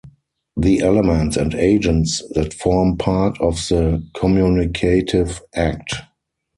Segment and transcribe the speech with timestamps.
[0.57, 5.93] The elements and agents that form part of the communicative act.